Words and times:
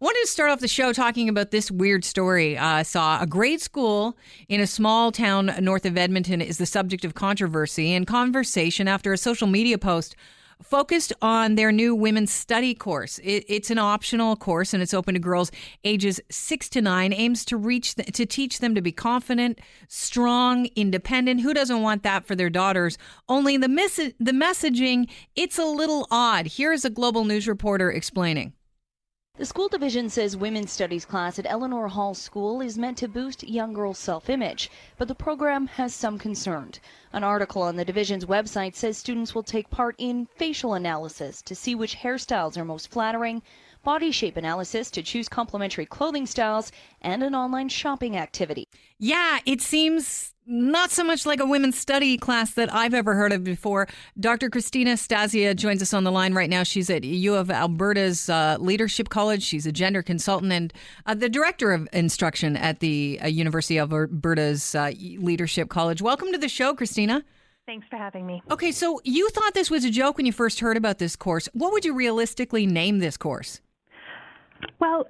I 0.00 0.04
wanted 0.04 0.22
to 0.22 0.26
start 0.26 0.50
off 0.50 0.58
the 0.58 0.66
show 0.66 0.92
talking 0.92 1.28
about 1.28 1.52
this 1.52 1.70
weird 1.70 2.04
story. 2.04 2.58
Uh, 2.58 2.66
I 2.66 2.82
saw 2.82 3.22
a 3.22 3.28
grade 3.28 3.60
school 3.60 4.18
in 4.48 4.60
a 4.60 4.66
small 4.66 5.12
town 5.12 5.52
north 5.60 5.86
of 5.86 5.96
Edmonton 5.96 6.40
is 6.40 6.58
the 6.58 6.66
subject 6.66 7.04
of 7.04 7.14
controversy 7.14 7.94
and 7.94 8.04
conversation 8.04 8.88
after 8.88 9.12
a 9.12 9.16
social 9.16 9.46
media 9.46 9.78
post 9.78 10.16
focused 10.60 11.12
on 11.22 11.54
their 11.54 11.70
new 11.70 11.94
women's 11.94 12.32
study 12.32 12.74
course. 12.74 13.20
It, 13.22 13.44
it's 13.46 13.70
an 13.70 13.78
optional 13.78 14.34
course 14.34 14.74
and 14.74 14.82
it's 14.82 14.94
open 14.94 15.14
to 15.14 15.20
girls 15.20 15.52
ages 15.84 16.20
six 16.28 16.68
to 16.70 16.82
nine. 16.82 17.12
Aims 17.12 17.44
to 17.44 17.56
reach 17.56 17.94
the, 17.94 18.02
to 18.02 18.26
teach 18.26 18.58
them 18.58 18.74
to 18.74 18.82
be 18.82 18.90
confident, 18.90 19.60
strong, 19.86 20.66
independent. 20.74 21.42
Who 21.42 21.54
doesn't 21.54 21.82
want 21.82 22.02
that 22.02 22.26
for 22.26 22.34
their 22.34 22.50
daughters? 22.50 22.98
Only 23.28 23.58
the 23.58 23.68
mes- 23.68 24.12
the 24.18 24.32
messaging 24.32 25.08
it's 25.36 25.56
a 25.56 25.64
little 25.64 26.08
odd. 26.10 26.48
Here's 26.48 26.84
a 26.84 26.90
global 26.90 27.24
news 27.24 27.46
reporter 27.46 27.92
explaining. 27.92 28.54
The 29.36 29.44
school 29.44 29.66
division 29.66 30.10
says 30.10 30.36
women's 30.36 30.70
studies 30.70 31.04
class 31.04 31.40
at 31.40 31.46
Eleanor 31.50 31.88
Hall 31.88 32.14
School 32.14 32.60
is 32.60 32.78
meant 32.78 32.96
to 32.98 33.08
boost 33.08 33.42
young 33.42 33.72
girls' 33.72 33.98
self 33.98 34.30
image, 34.30 34.70
but 34.96 35.08
the 35.08 35.14
program 35.16 35.66
has 35.66 35.92
some 35.92 36.20
concern. 36.20 36.70
An 37.12 37.24
article 37.24 37.62
on 37.62 37.74
the 37.74 37.84
division's 37.84 38.26
website 38.26 38.76
says 38.76 38.96
students 38.96 39.34
will 39.34 39.42
take 39.42 39.70
part 39.70 39.96
in 39.98 40.28
facial 40.36 40.74
analysis 40.74 41.42
to 41.42 41.56
see 41.56 41.74
which 41.74 41.96
hairstyles 41.96 42.56
are 42.56 42.64
most 42.64 42.92
flattering, 42.92 43.42
body 43.82 44.12
shape 44.12 44.36
analysis 44.36 44.88
to 44.92 45.02
choose 45.02 45.28
complementary 45.28 45.84
clothing 45.84 46.26
styles, 46.26 46.70
and 47.02 47.24
an 47.24 47.34
online 47.34 47.68
shopping 47.68 48.16
activity. 48.16 48.68
Yeah, 49.00 49.40
it 49.44 49.60
seems 49.60 50.33
not 50.46 50.90
so 50.90 51.04
much 51.04 51.24
like 51.26 51.40
a 51.40 51.46
women's 51.46 51.78
study 51.78 52.16
class 52.16 52.52
that 52.54 52.72
I've 52.72 52.94
ever 52.94 53.14
heard 53.14 53.32
of 53.32 53.44
before. 53.44 53.88
Dr. 54.18 54.50
Christina 54.50 54.92
Stasia 54.92 55.56
joins 55.56 55.80
us 55.82 55.94
on 55.94 56.04
the 56.04 56.12
line 56.12 56.34
right 56.34 56.50
now. 56.50 56.62
She's 56.62 56.90
at 56.90 57.04
U 57.04 57.34
of 57.34 57.50
Alberta's 57.50 58.28
uh, 58.28 58.56
Leadership 58.60 59.08
College. 59.08 59.42
She's 59.42 59.66
a 59.66 59.72
gender 59.72 60.02
consultant 60.02 60.52
and 60.52 60.72
uh, 61.06 61.14
the 61.14 61.28
director 61.28 61.72
of 61.72 61.88
instruction 61.92 62.56
at 62.56 62.80
the 62.80 63.18
uh, 63.22 63.26
University 63.26 63.78
of 63.78 63.92
Alberta's 63.92 64.74
uh, 64.74 64.92
Leadership 64.98 65.68
College. 65.68 66.02
Welcome 66.02 66.32
to 66.32 66.38
the 66.38 66.48
show, 66.48 66.74
Christina. 66.74 67.24
Thanks 67.66 67.86
for 67.88 67.96
having 67.96 68.26
me. 68.26 68.42
Okay, 68.50 68.72
so 68.72 69.00
you 69.04 69.30
thought 69.30 69.54
this 69.54 69.70
was 69.70 69.84
a 69.84 69.90
joke 69.90 70.18
when 70.18 70.26
you 70.26 70.32
first 70.32 70.60
heard 70.60 70.76
about 70.76 70.98
this 70.98 71.16
course. 71.16 71.48
What 71.54 71.72
would 71.72 71.84
you 71.84 71.94
realistically 71.94 72.66
name 72.66 72.98
this 72.98 73.16
course? 73.16 73.60
Well, 74.78 75.06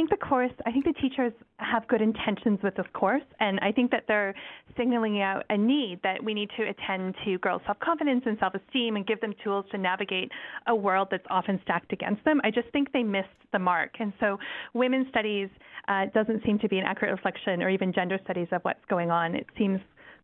think 0.00 0.08
the 0.08 0.26
course, 0.26 0.52
I 0.64 0.72
think 0.72 0.86
the 0.86 0.94
teachers 0.94 1.32
have 1.58 1.86
good 1.86 2.00
intentions 2.00 2.58
with 2.62 2.74
this 2.74 2.86
course, 2.94 3.22
and 3.38 3.60
I 3.60 3.70
think 3.70 3.90
that 3.90 4.04
they're 4.08 4.34
signaling 4.74 5.20
out 5.20 5.44
a 5.50 5.58
need 5.58 6.00
that 6.02 6.24
we 6.24 6.32
need 6.32 6.48
to 6.56 6.62
attend 6.62 7.14
to 7.26 7.36
girls' 7.38 7.60
self 7.66 7.78
confidence 7.80 8.22
and 8.24 8.38
self 8.38 8.54
esteem 8.54 8.96
and 8.96 9.06
give 9.06 9.20
them 9.20 9.34
tools 9.44 9.66
to 9.72 9.78
navigate 9.78 10.32
a 10.68 10.74
world 10.74 11.08
that's 11.10 11.26
often 11.28 11.60
stacked 11.64 11.92
against 11.92 12.24
them. 12.24 12.40
I 12.44 12.50
just 12.50 12.68
think 12.72 12.90
they 12.92 13.02
missed 13.02 13.28
the 13.52 13.58
mark. 13.58 13.90
And 14.00 14.14
so, 14.20 14.38
women's 14.72 15.08
studies 15.08 15.50
uh, 15.88 16.06
doesn't 16.14 16.44
seem 16.46 16.58
to 16.60 16.68
be 16.68 16.78
an 16.78 16.86
accurate 16.86 17.12
reflection, 17.12 17.62
or 17.62 17.68
even 17.68 17.92
gender 17.92 18.18
studies, 18.24 18.48
of 18.52 18.62
what's 18.62 18.84
going 18.88 19.10
on. 19.10 19.34
It 19.34 19.46
seems 19.58 19.80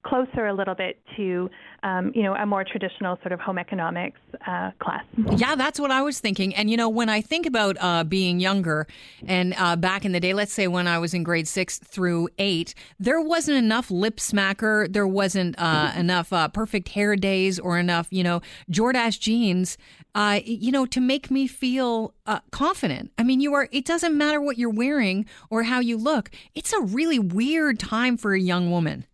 closer 0.06 0.46
a 0.46 0.54
little 0.54 0.74
bit 0.74 1.00
to, 1.16 1.50
um, 1.82 2.12
you 2.14 2.22
know, 2.22 2.34
a 2.34 2.46
more 2.46 2.64
traditional 2.64 3.16
sort 3.22 3.32
of 3.32 3.40
home 3.40 3.58
economics 3.58 4.20
uh, 4.46 4.70
class. 4.78 5.04
Yeah, 5.36 5.56
that's 5.56 5.80
what 5.80 5.90
I 5.90 6.02
was 6.02 6.20
thinking. 6.20 6.54
And, 6.54 6.70
you 6.70 6.76
know, 6.76 6.88
when 6.88 7.08
I 7.08 7.20
think 7.20 7.44
about 7.44 7.76
uh, 7.80 8.04
being 8.04 8.38
younger 8.38 8.86
and 9.26 9.54
uh, 9.58 9.74
back 9.74 10.04
in 10.04 10.12
the 10.12 10.20
day, 10.20 10.32
let's 10.32 10.52
say 10.52 10.68
when 10.68 10.86
I 10.86 10.98
was 10.98 11.12
in 11.12 11.24
grade 11.24 11.48
six 11.48 11.78
through 11.78 12.28
eight, 12.38 12.74
there 13.00 13.20
wasn't 13.20 13.58
enough 13.58 13.90
lip 13.90 14.18
smacker. 14.18 14.90
There 14.92 15.08
wasn't 15.08 15.56
uh, 15.58 15.92
enough 15.96 16.32
uh, 16.32 16.48
perfect 16.48 16.90
hair 16.90 17.16
days 17.16 17.58
or 17.58 17.76
enough, 17.78 18.06
you 18.10 18.22
know, 18.22 18.40
Jordache 18.70 19.18
jeans, 19.18 19.76
uh, 20.14 20.40
you 20.44 20.70
know, 20.70 20.86
to 20.86 21.00
make 21.00 21.30
me 21.30 21.48
feel 21.48 22.14
confident. 22.52 23.10
I 23.18 23.22
mean, 23.24 23.40
you 23.40 23.54
are, 23.54 23.68
it 23.72 23.84
doesn't 23.84 24.16
matter 24.16 24.40
what 24.40 24.56
you're 24.56 24.70
wearing 24.70 25.26
or 25.50 25.64
how 25.64 25.80
you 25.80 25.96
look. 25.96 26.30
It's 26.54 26.72
a 26.72 26.80
really 26.80 27.18
weird 27.18 27.80
time 27.80 28.16
for 28.16 28.34
a 28.34 28.40
young 28.40 28.70
woman. 28.70 29.04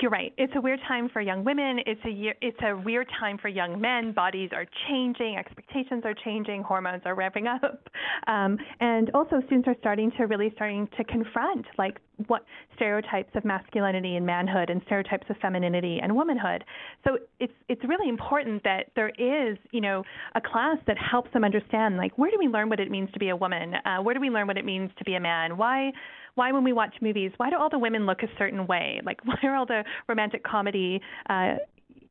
You're 0.00 0.12
right. 0.12 0.32
It's 0.38 0.52
a 0.54 0.60
weird 0.60 0.78
time 0.86 1.08
for 1.08 1.20
young 1.20 1.42
women. 1.42 1.80
It's 1.84 2.00
a 2.04 2.10
year, 2.10 2.34
it's 2.40 2.58
a 2.62 2.76
weird 2.76 3.08
time 3.18 3.36
for 3.36 3.48
young 3.48 3.80
men. 3.80 4.12
Bodies 4.12 4.50
are 4.52 4.64
changing, 4.88 5.36
expectations 5.36 6.02
are 6.04 6.14
changing, 6.24 6.62
hormones 6.62 7.02
are 7.04 7.16
ramping 7.16 7.48
up, 7.48 7.88
um, 8.28 8.58
and 8.78 9.10
also 9.12 9.40
students 9.46 9.66
are 9.66 9.74
starting 9.80 10.12
to 10.16 10.26
really 10.26 10.52
starting 10.54 10.88
to 10.96 11.02
confront 11.02 11.66
like 11.78 11.98
what 12.26 12.44
stereotypes 12.74 13.30
of 13.34 13.44
masculinity 13.44 14.16
and 14.16 14.26
manhood 14.26 14.70
and 14.70 14.82
stereotypes 14.86 15.26
of 15.30 15.36
femininity 15.38 16.00
and 16.02 16.14
womanhood. 16.14 16.64
So 17.04 17.18
it's 17.38 17.52
it's 17.68 17.82
really 17.84 18.08
important 18.08 18.62
that 18.64 18.86
there 18.96 19.10
is 19.10 19.56
you 19.70 19.80
know 19.80 20.02
a 20.34 20.40
class 20.40 20.78
that 20.86 20.96
helps 20.98 21.32
them 21.32 21.44
understand 21.44 21.96
like 21.96 22.16
where 22.18 22.30
do 22.30 22.36
we 22.38 22.48
learn 22.48 22.68
what 22.68 22.80
it 22.80 22.90
means 22.90 23.10
to 23.12 23.18
be 23.18 23.28
a 23.28 23.36
woman? 23.36 23.74
Uh, 23.84 23.98
where 24.02 24.14
do 24.14 24.20
we 24.20 24.30
learn 24.30 24.46
what 24.46 24.58
it 24.58 24.64
means 24.64 24.90
to 24.98 25.04
be 25.04 25.14
a 25.14 25.20
man? 25.20 25.56
Why 25.56 25.92
why 26.34 26.52
when 26.52 26.64
we 26.64 26.72
watch 26.72 26.94
movies, 27.00 27.32
why 27.36 27.50
do 27.50 27.56
all 27.56 27.70
the 27.70 27.78
women 27.78 28.06
look 28.06 28.22
a 28.22 28.28
certain 28.38 28.66
way? 28.66 29.00
Like 29.04 29.20
why 29.24 29.36
are 29.42 29.54
all 29.54 29.66
the 29.66 29.84
romantic 30.08 30.42
comedy 30.42 31.00
uh, 31.30 31.54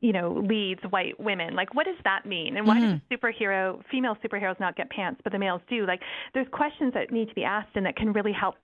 you 0.00 0.12
know, 0.12 0.44
leads 0.48 0.80
white 0.90 1.18
women. 1.18 1.56
Like, 1.56 1.74
what 1.74 1.86
does 1.86 1.96
that 2.04 2.24
mean? 2.24 2.56
And 2.56 2.66
why 2.66 2.80
mm-hmm. 2.80 3.12
a 3.12 3.16
superhero, 3.16 3.82
female 3.90 4.16
superheroes, 4.24 4.58
not 4.60 4.76
get 4.76 4.90
pants, 4.90 5.20
but 5.24 5.32
the 5.32 5.38
males 5.38 5.60
do? 5.68 5.86
Like, 5.86 6.00
there's 6.34 6.46
questions 6.52 6.94
that 6.94 7.10
need 7.10 7.28
to 7.28 7.34
be 7.34 7.44
asked 7.44 7.70
and 7.74 7.84
that 7.86 7.96
can 7.96 8.12
really 8.12 8.32
help 8.32 8.54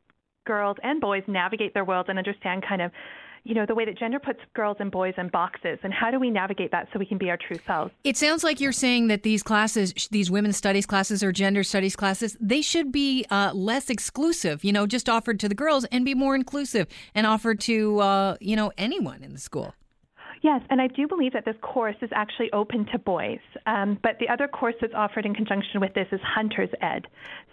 girls 0.44 0.76
and 0.82 1.00
boys 1.00 1.22
navigate 1.26 1.74
their 1.74 1.84
world 1.84 2.06
and 2.08 2.18
understand 2.18 2.64
kind 2.66 2.82
of 2.82 2.90
you 3.44 3.54
know, 3.54 3.66
the 3.66 3.74
way 3.74 3.84
that 3.84 3.98
gender 3.98 4.18
puts 4.18 4.40
girls 4.54 4.78
and 4.80 4.90
boys 4.90 5.12
in 5.18 5.28
boxes, 5.28 5.78
and 5.82 5.92
how 5.92 6.10
do 6.10 6.18
we 6.18 6.30
navigate 6.30 6.70
that 6.70 6.88
so 6.92 6.98
we 6.98 7.04
can 7.04 7.18
be 7.18 7.28
our 7.28 7.36
true 7.36 7.58
selves? 7.66 7.92
It 8.02 8.16
sounds 8.16 8.42
like 8.42 8.58
you're 8.58 8.72
saying 8.72 9.08
that 9.08 9.22
these 9.22 9.42
classes, 9.42 9.92
these 10.10 10.30
women's 10.30 10.56
studies 10.56 10.86
classes 10.86 11.22
or 11.22 11.30
gender 11.30 11.62
studies 11.62 11.94
classes, 11.94 12.38
they 12.40 12.62
should 12.62 12.90
be 12.90 13.26
uh, 13.30 13.52
less 13.52 13.90
exclusive, 13.90 14.64
you 14.64 14.72
know, 14.72 14.86
just 14.86 15.10
offered 15.10 15.38
to 15.40 15.48
the 15.48 15.54
girls 15.54 15.84
and 15.92 16.06
be 16.06 16.14
more 16.14 16.34
inclusive 16.34 16.86
and 17.14 17.26
offered 17.26 17.60
to, 17.60 18.00
uh, 18.00 18.36
you 18.40 18.56
know, 18.56 18.72
anyone 18.78 19.22
in 19.22 19.34
the 19.34 19.40
school. 19.40 19.74
Yes, 20.44 20.60
and 20.68 20.78
I 20.78 20.88
do 20.88 21.08
believe 21.08 21.32
that 21.32 21.46
this 21.46 21.56
course 21.62 21.96
is 22.02 22.10
actually 22.14 22.52
open 22.52 22.84
to 22.92 22.98
boys. 22.98 23.38
Um, 23.64 23.98
but 24.02 24.18
the 24.20 24.28
other 24.28 24.46
course 24.46 24.74
that's 24.78 24.92
offered 24.94 25.24
in 25.24 25.34
conjunction 25.34 25.80
with 25.80 25.94
this 25.94 26.06
is 26.12 26.20
Hunter's 26.22 26.68
Ed. 26.82 27.06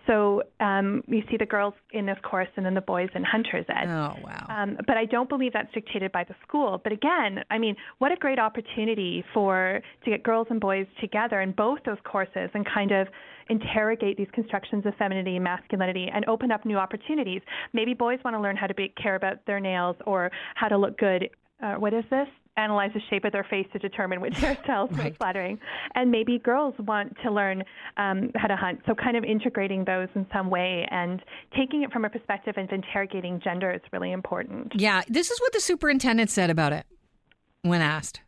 So 0.07 0.43
um, 0.59 1.01
you 1.07 1.23
see 1.31 1.37
the 1.37 1.45
girls 1.45 1.73
in 1.91 2.05
this 2.05 2.17
course 2.21 2.49
and 2.57 2.65
then 2.65 2.73
the 2.73 2.81
boys 2.81 3.07
in 3.15 3.23
Hunter's 3.23 3.65
Ed. 3.69 3.87
Oh, 3.87 4.17
wow. 4.21 4.45
Um, 4.49 4.77
but 4.87 4.97
I 4.97 5.05
don't 5.05 5.29
believe 5.29 5.53
that's 5.53 5.73
dictated 5.73 6.11
by 6.11 6.25
the 6.25 6.35
school. 6.45 6.81
But 6.83 6.91
again, 6.91 7.45
I 7.49 7.59
mean, 7.59 7.77
what 7.99 8.11
a 8.11 8.17
great 8.17 8.39
opportunity 8.39 9.23
for 9.33 9.79
to 10.03 10.11
get 10.11 10.21
girls 10.23 10.47
and 10.49 10.59
boys 10.59 10.85
together 10.99 11.39
in 11.39 11.53
both 11.53 11.79
those 11.85 11.99
courses 12.03 12.49
and 12.53 12.65
kind 12.65 12.91
of 12.91 13.07
interrogate 13.47 14.17
these 14.17 14.27
constructions 14.33 14.85
of 14.85 14.93
femininity 14.95 15.37
and 15.37 15.45
masculinity 15.45 16.09
and 16.13 16.25
open 16.27 16.51
up 16.51 16.65
new 16.65 16.77
opportunities. 16.77 17.41
Maybe 17.71 17.93
boys 17.93 18.19
want 18.25 18.35
to 18.35 18.41
learn 18.41 18.57
how 18.57 18.67
to 18.67 18.73
be, 18.73 18.93
care 19.01 19.15
about 19.15 19.45
their 19.47 19.61
nails 19.61 19.95
or 20.05 20.29
how 20.55 20.67
to 20.67 20.77
look 20.77 20.97
good. 20.97 21.29
Uh, 21.63 21.75
what 21.75 21.93
is 21.93 22.03
this? 22.09 22.27
Analyze 22.57 22.91
the 22.93 23.01
shape 23.09 23.23
of 23.23 23.31
their 23.31 23.45
face 23.49 23.67
to 23.73 23.79
determine 23.79 24.21
which 24.21 24.33
hairstyles 24.33 24.91
right. 24.97 25.11
are 25.11 25.15
flattering. 25.15 25.59
And 25.95 26.11
maybe 26.11 26.39
girls 26.39 26.73
want 26.79 27.15
to 27.23 27.31
learn 27.31 27.63
um, 27.97 28.31
how 28.35 28.47
to 28.47 28.55
hunt. 28.55 28.81
So, 28.85 28.93
kind 28.93 29.17
of 29.17 29.23
integrating 29.23 29.85
those 29.85 30.09
in 30.15 30.25
some 30.33 30.49
way 30.49 30.87
and 30.91 31.21
taking 31.57 31.83
it 31.83 31.91
from 31.91 32.05
a 32.05 32.09
perspective 32.09 32.55
of 32.57 32.69
interrogating 32.71 33.39
gender 33.43 33.71
is 33.71 33.81
really 33.91 34.11
important. 34.11 34.73
Yeah, 34.75 35.01
this 35.07 35.31
is 35.31 35.39
what 35.39 35.53
the 35.53 35.61
superintendent 35.61 36.29
said 36.29 36.49
about 36.49 36.73
it 36.73 36.85
when 37.61 37.81
asked. 37.81 38.21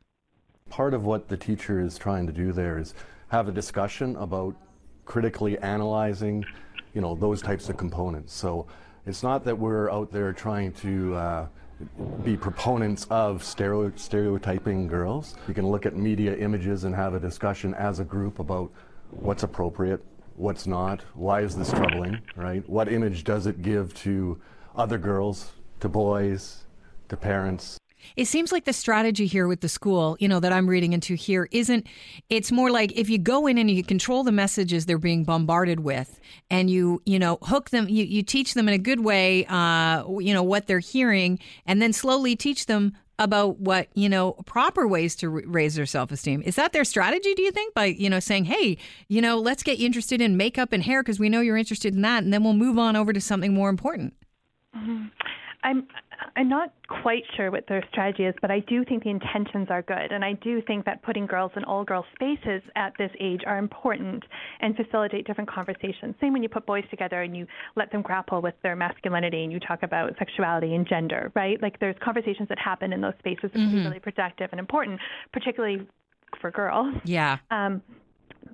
Part 0.69 0.94
of 0.94 1.05
what 1.05 1.28
the 1.28 1.38
teacher 1.38 1.79
is 1.79 1.97
trying 1.97 2.25
to 2.28 2.34
do 2.34 2.51
there 2.51 2.79
is 2.79 2.94
have 3.29 3.47
a 3.47 3.51
discussion 3.51 4.16
about 4.17 4.55
critically 5.05 5.57
analyzing, 5.59 6.45
you 6.94 7.01
know, 7.01 7.16
those 7.16 7.41
types 7.41 7.69
of 7.69 7.78
components. 7.78 8.34
So 8.34 8.67
it's 9.05 9.23
not 9.23 9.44
that 9.45 9.57
we're 9.57 9.91
out 9.91 10.11
there 10.11 10.31
trying 10.34 10.72
to 10.73 11.16
uh, 11.16 11.47
be 12.23 12.38
proponents 12.38 13.06
of 13.09 13.44
stereotyping 13.44 14.88
girls. 14.88 15.35
You 15.47 15.53
can 15.53 15.67
look 15.67 15.85
at 15.85 15.95
media 15.95 16.35
images 16.35 16.84
and 16.84 16.95
have 16.95 17.13
a 17.13 17.19
discussion 17.19 17.73
as 17.73 18.00
a 18.00 18.03
group 18.03 18.39
about 18.39 18.72
what's 19.11 19.44
appropriate, 19.44 20.03
what's 20.35 20.66
not, 20.66 21.01
why 21.13 21.41
is 21.41 21.55
this 21.55 21.72
troubling, 21.72 22.20
right? 22.35 22.67
What 22.70 22.91
image 22.91 23.23
does 23.23 23.47
it 23.47 23.61
give 23.61 23.93
to 23.96 24.40
other 24.75 24.97
girls, 24.97 25.52
to 25.81 25.90
boys, 25.90 26.64
to 27.09 27.17
parents? 27.17 27.78
It 28.16 28.26
seems 28.26 28.52
like 28.52 28.66
the 28.66 28.73
strategy 28.73 29.26
here 29.26 29.47
with 29.47 29.61
the 29.61 29.70
school, 29.70 30.17
you 30.20 30.28
know, 30.28 30.40
that 30.40 30.53
I'm 30.53 30.67
reading 30.67 30.94
into 30.94 31.16
here 31.16 31.47
isn't, 31.52 31.88
it's 32.29 32.52
more 32.52 32.70
like 32.72 32.91
if 32.94 33.09
you 33.09 33.17
go 33.17 33.47
in 33.47 33.58
and 33.58 33.70
you 33.70 33.84
control 33.84 34.23
the 34.23 34.32
messages 34.32 34.85
they're 34.85 34.97
being 34.97 35.23
bombarded 35.23 35.82
with 35.82 36.20
and 36.50 36.70
you, 36.70 37.02
you 37.05 37.20
know, 37.20 37.38
hook 37.41 37.70
them, 37.70 37.90
you, 37.90 38.03
you 38.03 38.23
teach 38.23 38.53
them 38.53 38.67
in 38.67 38.73
a 38.73 38.79
good 38.79 39.02
way, 39.02 39.46
uh, 39.47 40.03
you 40.20 40.34
know, 40.34 40.44
what 40.44 40.67
they're 40.67 40.79
hearing 40.79 41.40
and 41.66 41.82
then 41.82 41.94
slowly 41.94 42.35
teach 42.35 42.66
them 42.66 42.94
about 43.20 43.59
what 43.59 43.88
you 43.94 44.09
know 44.09 44.34
proper 44.46 44.88
ways 44.88 45.16
to 45.16 45.29
raise 45.29 45.76
their 45.76 45.85
self-esteem. 45.85 46.41
Is 46.41 46.55
that 46.55 46.73
their 46.73 46.84
strategy 46.84 47.34
do 47.35 47.44
you 47.44 47.52
think? 47.52 47.73
By 47.73 47.85
you 47.85 48.09
know 48.09 48.20
saying 48.20 48.46
hey 48.46 48.78
you 49.08 49.22
know 49.22 49.40
let's 49.40 49.64
get 49.64 49.78
you 49.78 49.85
interested 49.85 50.20
in 50.20 50.35
makeup 50.35 50.73
and 50.73 50.84
hair 50.84 51.03
because 51.03 51.20
we 51.20 51.29
know 51.29 51.40
you're 51.40 51.58
interested 51.58 51.94
in 51.94 52.02
that 52.02 52.23
and 52.23 52.34
then 52.34 52.44
we'll 52.44 52.53
move 52.53 52.78
on 52.78 52.96
over 52.96 53.14
to 53.14 53.22
something 53.22 53.53
more 53.53 53.70
important. 53.70 54.14
Mm-hmm. 54.76 55.05
I'm 55.64 55.88
I'm 56.35 56.49
not 56.49 56.73
quite 56.87 57.23
sure 57.35 57.52
what 57.52 57.66
their 57.67 57.84
strategy 57.91 58.23
is, 58.23 58.35
but 58.41 58.52
I 58.52 58.59
do 58.59 58.84
think 58.85 59.03
the 59.03 59.09
intentions 59.09 59.67
are 59.70 59.81
good, 59.81 60.11
and 60.11 60.23
I 60.23 60.34
do 60.34 60.61
think 60.61 60.85
that 60.85 61.02
putting 61.03 61.25
girls 61.25 61.52
in 61.55 61.64
all 61.64 61.84
girls 61.84 62.05
spaces 62.16 62.61
at 62.75 62.93
this 62.97 63.11
age 63.20 63.41
are 63.46 63.58
important 63.58 64.23
and 64.61 64.75
facilitate 64.75 65.25
different 65.25 65.49
conversations. 65.49 66.16
Same 66.22 66.34
when 66.34 66.43
you 66.43 66.49
put 66.49 66.66
boys 66.66 66.84
together 66.90 67.22
and 67.22 67.35
you 67.35 67.47
let 67.75 67.91
them 67.91 68.02
grapple 68.02 68.41
with 68.41 68.55
their 68.64 68.75
masculinity 68.75 69.43
and 69.43 69.52
you 69.52 69.59
talk 69.59 69.84
about 69.84 70.14
sexuality 70.17 70.75
and 70.75 70.87
gender, 70.87 71.31
right? 71.35 71.61
Like 71.61 71.79
there's 71.79 71.96
conversations 72.03 72.49
that 72.49 72.59
happen 72.59 72.93
in 72.93 73.02
those 73.02 73.14
spaces 73.19 73.52
that 73.53 73.53
mm-hmm. 73.53 73.69
can 73.69 73.79
be 73.79 73.85
really 73.85 73.99
productive 73.99 74.49
and 74.52 74.59
important, 74.59 74.99
particularly 75.31 75.87
for 76.41 76.52
girls. 76.52 76.93
Yeah. 77.05 77.37
Um, 77.52 77.81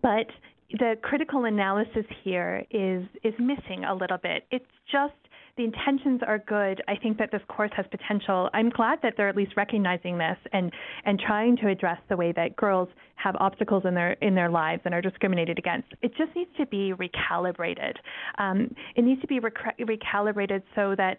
but 0.01 0.27
the 0.71 0.95
critical 1.01 1.45
analysis 1.45 2.05
here 2.23 2.65
is 2.69 3.03
is 3.23 3.33
missing 3.39 3.85
a 3.85 3.93
little 3.93 4.17
bit. 4.17 4.45
It's 4.51 4.65
just 4.91 5.13
the 5.59 5.65
intentions 5.65 6.21
are 6.25 6.39
good. 6.39 6.81
I 6.87 6.95
think 6.95 7.17
that 7.17 7.31
this 7.33 7.41
course 7.49 7.71
has 7.75 7.85
potential. 7.91 8.49
I'm 8.53 8.69
glad 8.69 8.99
that 9.03 9.15
they're 9.17 9.27
at 9.27 9.35
least 9.35 9.57
recognizing 9.57 10.17
this 10.17 10.37
and 10.53 10.71
and 11.03 11.19
trying 11.19 11.57
to 11.57 11.67
address 11.67 11.99
the 12.07 12.15
way 12.15 12.31
that 12.31 12.55
girls 12.55 12.87
have 13.15 13.35
obstacles 13.41 13.83
in 13.85 13.93
their 13.93 14.13
in 14.21 14.35
their 14.35 14.49
lives 14.49 14.81
and 14.85 14.93
are 14.93 15.01
discriminated 15.01 15.59
against. 15.59 15.89
It 16.01 16.13
just 16.17 16.33
needs 16.33 16.49
to 16.57 16.65
be 16.65 16.93
recalibrated. 16.93 17.95
Um, 18.37 18.73
it 18.95 19.03
needs 19.03 19.19
to 19.19 19.27
be 19.27 19.39
rec- 19.39 19.77
recalibrated 19.79 20.63
so 20.75 20.95
that 20.97 21.17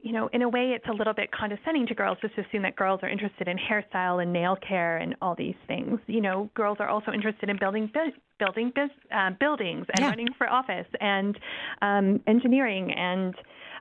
you 0.00 0.12
know, 0.12 0.28
in 0.32 0.42
a 0.42 0.48
way, 0.48 0.74
it's 0.76 0.86
a 0.88 0.92
little 0.92 1.12
bit 1.12 1.30
condescending 1.32 1.86
to 1.88 1.94
girls 1.94 2.18
just 2.20 2.34
to 2.36 2.42
assume 2.42 2.62
that 2.62 2.76
girls 2.76 3.00
are 3.02 3.08
interested 3.08 3.48
in 3.48 3.56
hairstyle 3.56 4.22
and 4.22 4.32
nail 4.32 4.56
care 4.56 4.98
and 4.98 5.16
all 5.20 5.34
these 5.34 5.56
things. 5.66 5.98
You 6.06 6.20
know, 6.20 6.48
girls 6.54 6.76
are 6.78 6.88
also 6.88 7.10
interested 7.10 7.48
in 7.50 7.58
building 7.58 7.90
bu- 7.92 8.12
building 8.38 8.70
biz- 8.74 8.90
uh, 9.12 9.30
buildings 9.40 9.86
and 9.96 10.00
yeah. 10.00 10.10
running 10.10 10.28
for 10.36 10.48
office 10.48 10.86
and 11.00 11.36
um, 11.82 12.20
engineering 12.28 12.92
and 12.92 13.34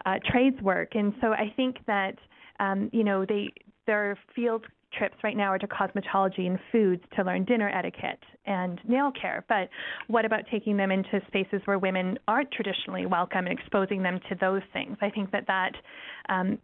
uh, 0.05 0.15
trades 0.31 0.61
work. 0.61 0.95
And 0.95 1.13
so 1.21 1.33
I 1.33 1.53
think 1.55 1.77
that 1.87 2.15
um, 2.59 2.89
you 2.91 3.03
know 3.03 3.25
they 3.25 3.49
their 3.85 4.17
field 4.35 4.65
trips 4.97 5.15
right 5.23 5.35
now 5.35 5.51
are 5.51 5.59
to 5.59 5.67
cosmetology 5.67 6.47
and 6.47 6.59
foods 6.71 7.03
to 7.15 7.23
learn 7.23 7.43
dinner 7.43 7.69
etiquette 7.69 8.23
and 8.45 8.79
nail 8.87 9.11
care. 9.11 9.45
But 9.49 9.69
what 10.07 10.25
about 10.25 10.41
taking 10.49 10.77
them 10.77 10.91
into 10.91 11.21
spaces 11.27 11.61
where 11.65 11.77
women 11.77 12.17
aren't 12.27 12.51
traditionally 12.51 13.05
welcome 13.05 13.47
and 13.47 13.59
exposing 13.59 14.01
them 14.01 14.19
to 14.29 14.35
those 14.39 14.61
things? 14.73 14.97
I 15.01 15.09
think 15.09 15.31
that 15.31 15.45
that 15.47 15.73
um, 16.29 16.57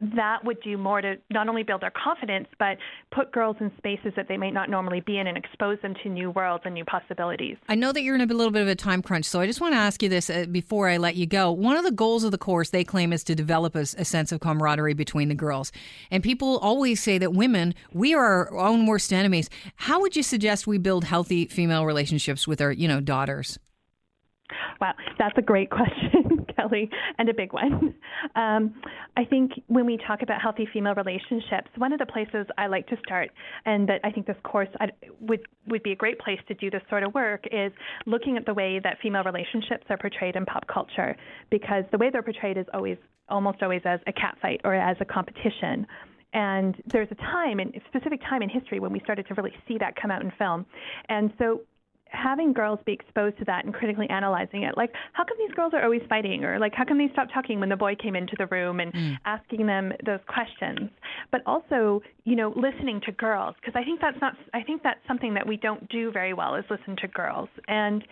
that 0.00 0.44
would 0.44 0.60
do 0.62 0.78
more 0.78 1.00
to 1.00 1.16
not 1.30 1.48
only 1.48 1.62
build 1.62 1.82
their 1.82 1.92
confidence, 1.92 2.48
but 2.58 2.78
put 3.10 3.32
girls 3.32 3.56
in 3.60 3.70
spaces 3.76 4.12
that 4.16 4.28
they 4.28 4.36
might 4.36 4.54
not 4.54 4.70
normally 4.70 5.00
be 5.00 5.18
in 5.18 5.26
and 5.26 5.36
expose 5.36 5.78
them 5.82 5.94
to 6.02 6.08
new 6.08 6.30
worlds 6.30 6.62
and 6.64 6.74
new 6.74 6.84
possibilities. 6.84 7.56
I 7.68 7.74
know 7.74 7.92
that 7.92 8.02
you're 8.02 8.14
in 8.14 8.20
a 8.20 8.26
little 8.26 8.50
bit 8.50 8.62
of 8.62 8.68
a 8.68 8.74
time 8.74 9.02
crunch, 9.02 9.26
so 9.26 9.40
I 9.40 9.46
just 9.46 9.60
want 9.60 9.74
to 9.74 9.78
ask 9.78 10.02
you 10.02 10.08
this 10.08 10.30
uh, 10.30 10.46
before 10.50 10.88
I 10.88 10.96
let 10.96 11.16
you 11.16 11.26
go. 11.26 11.52
One 11.52 11.76
of 11.76 11.84
the 11.84 11.90
goals 11.90 12.24
of 12.24 12.30
the 12.30 12.38
course, 12.38 12.70
they 12.70 12.84
claim, 12.84 13.12
is 13.12 13.22
to 13.24 13.34
develop 13.34 13.74
a, 13.74 13.80
a 13.80 14.04
sense 14.04 14.32
of 14.32 14.40
camaraderie 14.40 14.94
between 14.94 15.28
the 15.28 15.34
girls. 15.34 15.70
And 16.10 16.22
people 16.22 16.58
always 16.58 17.02
say 17.02 17.18
that 17.18 17.34
women, 17.34 17.74
we 17.92 18.14
are 18.14 18.48
our 18.48 18.58
own 18.58 18.86
worst 18.86 19.12
enemies. 19.12 19.50
How 19.76 20.00
would 20.00 20.16
you 20.16 20.22
suggest 20.22 20.66
we 20.66 20.78
build 20.78 21.04
healthy 21.04 21.46
female 21.46 21.84
relationships 21.84 22.48
with 22.48 22.60
our, 22.60 22.72
you 22.72 22.88
know, 22.88 23.00
daughters? 23.00 23.58
Wow, 24.80 24.94
that's 25.18 25.36
a 25.36 25.42
great 25.42 25.70
question, 25.70 26.39
And 27.18 27.28
a 27.28 27.34
big 27.34 27.52
one. 27.52 27.94
Um, 28.36 28.74
I 29.16 29.24
think 29.24 29.52
when 29.68 29.86
we 29.86 29.98
talk 30.06 30.20
about 30.22 30.42
healthy 30.42 30.68
female 30.72 30.94
relationships, 30.94 31.70
one 31.76 31.92
of 31.92 31.98
the 31.98 32.06
places 32.06 32.46
I 32.58 32.66
like 32.66 32.86
to 32.88 32.96
start, 33.04 33.30
and 33.64 33.88
that 33.88 34.00
I 34.04 34.10
think 34.10 34.26
this 34.26 34.36
course 34.42 34.68
would 35.20 35.40
would 35.66 35.82
be 35.82 35.92
a 35.92 35.96
great 35.96 36.18
place 36.18 36.38
to 36.48 36.54
do 36.54 36.70
this 36.70 36.82
sort 36.90 37.02
of 37.02 37.14
work, 37.14 37.44
is 37.50 37.72
looking 38.04 38.36
at 38.36 38.44
the 38.44 38.52
way 38.52 38.78
that 38.78 38.98
female 39.02 39.24
relationships 39.24 39.86
are 39.88 39.96
portrayed 39.96 40.36
in 40.36 40.44
pop 40.44 40.66
culture, 40.66 41.16
because 41.50 41.84
the 41.92 41.98
way 41.98 42.10
they're 42.10 42.22
portrayed 42.22 42.58
is 42.58 42.66
always 42.74 42.98
almost 43.30 43.62
always 43.62 43.82
as 43.84 44.00
a 44.06 44.12
catfight 44.12 44.60
or 44.64 44.74
as 44.74 44.96
a 45.00 45.04
competition. 45.04 45.86
And 46.32 46.80
there's 46.86 47.08
a 47.10 47.16
time, 47.16 47.58
a 47.58 47.64
specific 47.88 48.20
time 48.20 48.42
in 48.42 48.48
history 48.48 48.78
when 48.78 48.92
we 48.92 49.00
started 49.00 49.26
to 49.28 49.34
really 49.34 49.52
see 49.66 49.78
that 49.78 49.96
come 49.96 50.10
out 50.10 50.22
in 50.22 50.30
film. 50.38 50.66
And 51.08 51.32
so 51.38 51.62
having 52.10 52.52
girls 52.52 52.78
be 52.84 52.92
exposed 52.92 53.38
to 53.38 53.44
that 53.44 53.64
and 53.64 53.74
critically 53.74 54.08
analyzing 54.10 54.62
it 54.62 54.76
like 54.76 54.92
how 55.12 55.24
come 55.24 55.36
these 55.38 55.54
girls 55.54 55.72
are 55.74 55.82
always 55.82 56.02
fighting? 56.08 56.44
Or 56.44 56.58
like 56.58 56.74
how 56.74 56.84
come 56.84 56.98
they 56.98 57.08
stop 57.12 57.28
talking 57.32 57.60
when 57.60 57.68
the 57.68 57.76
boy 57.76 57.94
came 57.94 58.16
into 58.16 58.34
the 58.38 58.46
room 58.46 58.80
and 58.80 58.92
mm. 58.92 59.16
asking 59.24 59.66
them 59.66 59.92
those 60.04 60.20
questions? 60.26 60.90
But 61.30 61.42
also 61.46 62.02
you 62.24 62.36
know 62.36 62.52
listening 62.56 63.00
to 63.06 63.12
girls 63.12 63.54
because 63.60 63.78
i 63.80 63.84
think 63.84 64.00
that's 64.00 64.20
not 64.20 64.34
i 64.54 64.62
think 64.62 64.82
that's 64.82 65.00
something 65.08 65.34
that 65.34 65.46
we 65.46 65.56
don't 65.56 65.88
do 65.88 66.12
very 66.12 66.32
well 66.32 66.54
is 66.54 66.64
listen 66.70 66.96
to 66.96 67.08
girls. 67.08 67.48
And 67.68 68.04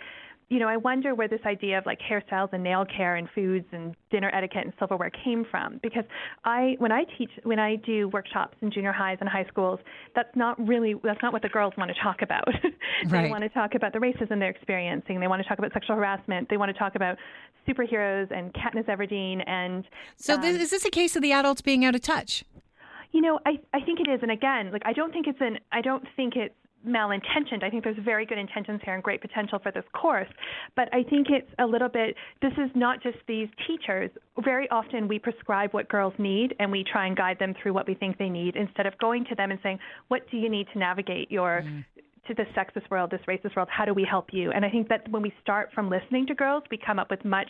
you 0.50 0.58
know, 0.58 0.68
I 0.68 0.78
wonder 0.78 1.14
where 1.14 1.28
this 1.28 1.40
idea 1.44 1.76
of 1.76 1.84
like 1.84 1.98
hairstyles 2.00 2.52
and 2.52 2.62
nail 2.62 2.86
care 2.86 3.16
and 3.16 3.28
foods 3.34 3.66
and 3.72 3.94
dinner 4.10 4.30
etiquette 4.32 4.64
and 4.64 4.72
silverware 4.78 5.10
came 5.10 5.44
from. 5.50 5.78
Because 5.82 6.04
I, 6.44 6.76
when 6.78 6.90
I 6.90 7.04
teach, 7.18 7.30
when 7.42 7.58
I 7.58 7.76
do 7.76 8.08
workshops 8.08 8.56
in 8.62 8.70
junior 8.70 8.92
highs 8.92 9.18
and 9.20 9.28
high 9.28 9.44
schools, 9.48 9.78
that's 10.14 10.34
not 10.34 10.58
really, 10.66 10.94
that's 11.04 11.22
not 11.22 11.34
what 11.34 11.42
the 11.42 11.50
girls 11.50 11.74
want 11.76 11.90
to 11.94 12.02
talk 12.02 12.22
about. 12.22 12.48
they 13.04 13.10
right. 13.10 13.30
want 13.30 13.42
to 13.42 13.50
talk 13.50 13.74
about 13.74 13.92
the 13.92 13.98
racism 13.98 14.38
they're 14.38 14.48
experiencing. 14.48 15.20
They 15.20 15.26
want 15.26 15.42
to 15.42 15.48
talk 15.48 15.58
about 15.58 15.72
sexual 15.74 15.96
harassment. 15.96 16.48
They 16.48 16.56
want 16.56 16.72
to 16.72 16.78
talk 16.78 16.94
about 16.94 17.18
superheroes 17.68 18.30
and 18.30 18.52
Katniss 18.54 18.86
Everdeen 18.86 19.46
and. 19.46 19.84
So 20.16 20.34
um, 20.34 20.40
this, 20.40 20.56
is 20.56 20.70
this 20.70 20.84
a 20.86 20.90
case 20.90 21.14
of 21.14 21.20
the 21.20 21.32
adults 21.32 21.60
being 21.60 21.84
out 21.84 21.94
of 21.94 22.00
touch? 22.00 22.42
You 23.12 23.20
know, 23.20 23.38
I 23.46 23.58
I 23.72 23.80
think 23.80 24.00
it 24.00 24.08
is, 24.08 24.20
and 24.22 24.30
again, 24.30 24.70
like 24.70 24.82
I 24.84 24.92
don't 24.92 25.12
think 25.12 25.26
it's 25.26 25.40
an 25.40 25.58
I 25.72 25.80
don't 25.80 26.04
think 26.14 26.36
it's 26.36 26.54
malintentioned. 26.86 27.62
I 27.62 27.70
think 27.70 27.84
there's 27.84 27.98
very 28.04 28.24
good 28.26 28.38
intentions 28.38 28.80
here 28.84 28.94
and 28.94 29.02
great 29.02 29.20
potential 29.20 29.58
for 29.58 29.72
this 29.72 29.84
course. 29.92 30.28
But 30.76 30.88
I 30.94 31.02
think 31.02 31.28
it's 31.30 31.50
a 31.58 31.66
little 31.66 31.88
bit, 31.88 32.14
this 32.40 32.52
is 32.52 32.70
not 32.74 33.02
just 33.02 33.18
these 33.26 33.48
teachers. 33.66 34.10
Very 34.44 34.68
often 34.70 35.08
we 35.08 35.18
prescribe 35.18 35.72
what 35.72 35.88
girls 35.88 36.14
need 36.18 36.54
and 36.60 36.70
we 36.70 36.84
try 36.84 37.06
and 37.06 37.16
guide 37.16 37.38
them 37.38 37.54
through 37.62 37.72
what 37.72 37.86
we 37.86 37.94
think 37.94 38.18
they 38.18 38.28
need 38.28 38.56
instead 38.56 38.86
of 38.86 38.96
going 38.98 39.24
to 39.26 39.34
them 39.34 39.50
and 39.50 39.60
saying, 39.62 39.78
what 40.08 40.22
do 40.30 40.36
you 40.36 40.48
need 40.48 40.66
to 40.72 40.78
navigate 40.78 41.30
your 41.30 41.62
mm 41.64 41.84
to 42.28 42.34
this 42.34 42.46
sexist 42.56 42.88
world, 42.90 43.10
this 43.10 43.20
racist 43.26 43.56
world, 43.56 43.68
how 43.70 43.84
do 43.84 43.92
we 43.92 44.04
help 44.04 44.32
you? 44.32 44.52
And 44.52 44.64
I 44.64 44.70
think 44.70 44.88
that 44.88 45.08
when 45.10 45.22
we 45.22 45.32
start 45.40 45.70
from 45.74 45.90
listening 45.90 46.26
to 46.28 46.34
girls, 46.34 46.62
we 46.70 46.78
come 46.78 46.98
up 46.98 47.10
with 47.10 47.24
much 47.24 47.48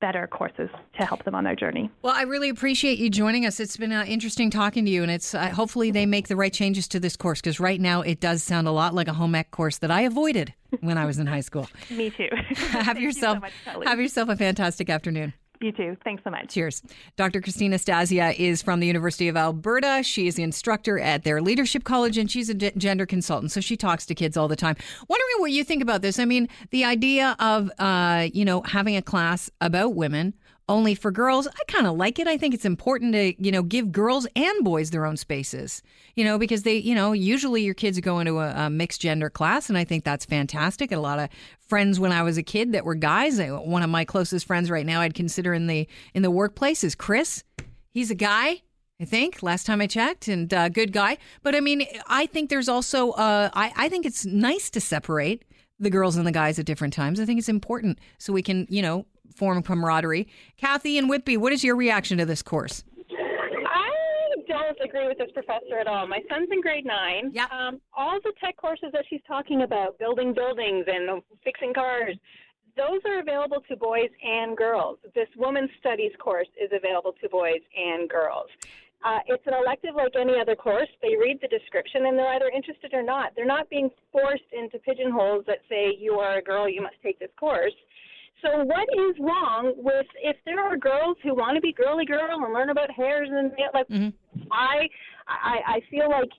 better 0.00 0.26
courses 0.26 0.70
to 0.98 1.04
help 1.04 1.24
them 1.24 1.34
on 1.34 1.44
their 1.44 1.54
journey. 1.54 1.90
Well, 2.02 2.14
I 2.16 2.22
really 2.22 2.48
appreciate 2.48 2.98
you 2.98 3.10
joining 3.10 3.44
us. 3.44 3.60
It's 3.60 3.76
been 3.76 3.92
uh, 3.92 4.04
interesting 4.04 4.50
talking 4.50 4.84
to 4.86 4.90
you, 4.90 5.02
and 5.02 5.10
it's 5.10 5.34
uh, 5.34 5.50
hopefully 5.50 5.90
they 5.90 6.06
make 6.06 6.28
the 6.28 6.36
right 6.36 6.52
changes 6.52 6.88
to 6.88 7.00
this 7.00 7.16
course 7.16 7.40
because 7.40 7.60
right 7.60 7.80
now 7.80 8.00
it 8.00 8.20
does 8.20 8.42
sound 8.42 8.66
a 8.66 8.72
lot 8.72 8.94
like 8.94 9.08
a 9.08 9.12
home 9.12 9.34
ec 9.34 9.50
course 9.50 9.78
that 9.78 9.90
I 9.90 10.02
avoided 10.02 10.54
when 10.80 10.96
I 10.96 11.04
was 11.04 11.18
in 11.18 11.26
high 11.26 11.40
school. 11.40 11.68
Me 11.90 12.10
too. 12.10 12.28
have 12.56 12.98
yourself 13.00 13.38
you 13.42 13.50
so 13.64 13.76
much, 13.76 13.86
have 13.86 14.00
yourself 14.00 14.28
a 14.28 14.36
fantastic 14.36 14.88
afternoon. 14.88 15.34
You 15.60 15.72
too. 15.72 15.94
Thanks 16.04 16.24
so 16.24 16.30
much. 16.30 16.54
Cheers. 16.54 16.82
Dr. 17.16 17.42
Christina 17.42 17.76
Stasia 17.76 18.34
is 18.38 18.62
from 18.62 18.80
the 18.80 18.86
University 18.86 19.28
of 19.28 19.36
Alberta. 19.36 20.02
She 20.02 20.26
is 20.26 20.36
the 20.36 20.42
instructor 20.42 20.98
at 20.98 21.22
their 21.22 21.42
leadership 21.42 21.84
college 21.84 22.16
and 22.16 22.30
she's 22.30 22.48
a 22.48 22.54
gender 22.54 23.04
consultant. 23.04 23.52
So 23.52 23.60
she 23.60 23.76
talks 23.76 24.06
to 24.06 24.14
kids 24.14 24.38
all 24.38 24.48
the 24.48 24.56
time. 24.56 24.76
Wondering 25.08 25.36
what 25.38 25.52
you 25.52 25.62
think 25.62 25.82
about 25.82 26.00
this. 26.00 26.18
I 26.18 26.24
mean, 26.24 26.48
the 26.70 26.84
idea 26.86 27.36
of, 27.38 27.70
uh, 27.78 28.28
you 28.32 28.46
know, 28.46 28.62
having 28.62 28.96
a 28.96 29.02
class 29.02 29.50
about 29.60 29.94
women 29.94 30.32
only 30.70 30.94
for 30.94 31.10
girls. 31.10 31.46
I 31.46 31.64
kind 31.66 31.86
of 31.86 31.96
like 31.96 32.18
it. 32.18 32.26
I 32.26 32.38
think 32.38 32.54
it's 32.54 32.64
important 32.64 33.12
to, 33.12 33.34
you 33.42 33.52
know, 33.52 33.62
give 33.62 33.92
girls 33.92 34.26
and 34.36 34.64
boys 34.64 34.90
their 34.90 35.04
own 35.04 35.16
spaces, 35.16 35.82
you 36.14 36.24
know, 36.24 36.38
because 36.38 36.62
they, 36.62 36.76
you 36.76 36.94
know, 36.94 37.12
usually 37.12 37.62
your 37.62 37.74
kids 37.74 37.98
go 38.00 38.20
into 38.20 38.38
a, 38.38 38.66
a 38.66 38.70
mixed 38.70 39.00
gender 39.00 39.28
class, 39.28 39.68
and 39.68 39.76
I 39.76 39.84
think 39.84 40.04
that's 40.04 40.24
fantastic. 40.24 40.92
And 40.92 40.98
a 40.98 41.02
lot 41.02 41.18
of 41.18 41.28
friends 41.68 41.98
when 42.00 42.12
I 42.12 42.22
was 42.22 42.38
a 42.38 42.42
kid 42.42 42.72
that 42.72 42.84
were 42.84 42.94
guys. 42.94 43.40
One 43.40 43.82
of 43.82 43.90
my 43.90 44.04
closest 44.04 44.46
friends 44.46 44.70
right 44.70 44.86
now 44.86 45.00
I'd 45.00 45.14
consider 45.14 45.52
in 45.52 45.66
the 45.66 45.86
in 46.14 46.22
the 46.22 46.30
workplace 46.30 46.84
is 46.84 46.94
Chris. 46.94 47.44
He's 47.90 48.10
a 48.10 48.14
guy. 48.14 48.62
I 49.00 49.06
think 49.06 49.42
last 49.42 49.66
time 49.66 49.80
I 49.80 49.86
checked, 49.86 50.28
and 50.28 50.52
uh, 50.52 50.68
good 50.68 50.92
guy. 50.92 51.18
But 51.42 51.54
I 51.54 51.60
mean, 51.60 51.86
I 52.06 52.26
think 52.26 52.50
there's 52.50 52.68
also, 52.68 53.10
uh, 53.12 53.48
I, 53.54 53.72
I 53.74 53.88
think 53.88 54.04
it's 54.04 54.26
nice 54.26 54.68
to 54.70 54.80
separate 54.80 55.44
the 55.78 55.88
girls 55.88 56.16
and 56.16 56.26
the 56.26 56.32
guys 56.32 56.58
at 56.58 56.66
different 56.66 56.92
times. 56.92 57.18
I 57.18 57.24
think 57.24 57.38
it's 57.38 57.48
important 57.48 57.98
so 58.18 58.32
we 58.34 58.42
can, 58.42 58.66
you 58.68 58.82
know, 58.82 59.06
form 59.34 59.62
camaraderie. 59.62 60.28
Kathy 60.56 60.98
and 60.98 61.08
Whitby, 61.08 61.36
what 61.36 61.52
is 61.52 61.64
your 61.64 61.76
reaction 61.76 62.18
to 62.18 62.26
this 62.26 62.42
course? 62.42 62.84
I 63.12 64.34
don't 64.48 64.78
agree 64.84 65.06
with 65.08 65.18
this 65.18 65.30
professor 65.32 65.78
at 65.80 65.86
all. 65.86 66.06
My 66.06 66.20
son's 66.28 66.48
in 66.50 66.60
grade 66.60 66.84
nine. 66.84 67.30
Yeah. 67.32 67.46
Um, 67.50 67.80
all 67.96 68.18
the 68.22 68.32
tech 68.42 68.56
courses 68.56 68.90
that 68.92 69.04
she's 69.08 69.20
talking 69.26 69.62
about, 69.62 69.98
building 69.98 70.34
buildings 70.34 70.86
and 70.86 71.22
fixing 71.44 71.72
cars, 71.72 72.16
those 72.76 73.00
are 73.04 73.20
available 73.20 73.62
to 73.68 73.76
boys 73.76 74.10
and 74.22 74.56
girls. 74.56 74.98
This 75.14 75.28
women's 75.36 75.70
studies 75.78 76.12
course 76.18 76.48
is 76.60 76.70
available 76.72 77.14
to 77.22 77.28
boys 77.28 77.60
and 77.76 78.08
girls. 78.08 78.46
Uh, 79.02 79.18
it's 79.26 79.42
an 79.46 79.54
elective 79.54 79.94
like 79.94 80.12
any 80.14 80.38
other 80.38 80.54
course. 80.54 80.88
They 81.00 81.16
read 81.16 81.38
the 81.40 81.48
description 81.48 82.06
and 82.06 82.18
they're 82.18 82.34
either 82.34 82.50
interested 82.54 82.92
or 82.92 83.02
not. 83.02 83.32
They're 83.34 83.46
not 83.46 83.70
being 83.70 83.88
forced 84.12 84.44
into 84.52 84.78
pigeonholes 84.78 85.44
that 85.46 85.58
say, 85.70 85.96
you 85.98 86.14
are 86.14 86.38
a 86.38 86.42
girl, 86.42 86.68
you 86.68 86.82
must 86.82 86.96
take 87.02 87.18
this 87.18 87.30
course. 87.38 87.72
So 88.42 88.64
what 88.64 88.88
is 88.92 89.16
wrong 89.20 89.74
with 89.76 90.06
if 90.22 90.36
there 90.44 90.60
are 90.60 90.76
girls 90.76 91.16
who 91.22 91.34
want 91.34 91.56
to 91.56 91.60
be 91.60 91.72
girly 91.72 92.04
girl 92.04 92.28
and 92.30 92.54
learn 92.54 92.70
about 92.70 92.90
hairs 92.90 93.28
and 93.30 93.52
like 93.74 93.88
mm-hmm. 93.88 94.40
I, 94.50 94.88
I 95.28 95.58
I 95.66 95.80
feel 95.90 96.08
like 96.10 96.30